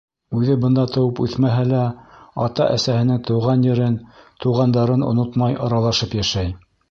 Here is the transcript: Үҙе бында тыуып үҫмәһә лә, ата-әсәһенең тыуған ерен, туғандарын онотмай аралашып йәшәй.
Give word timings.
Үҙе 0.37 0.53
бында 0.61 0.85
тыуып 0.93 1.19
үҫмәһә 1.25 1.65
лә, 1.71 1.81
ата-әсәһенең 2.45 3.21
тыуған 3.29 3.65
ерен, 3.69 3.99
туғандарын 4.45 5.07
онотмай 5.11 5.59
аралашып 5.67 6.17
йәшәй. 6.23 6.53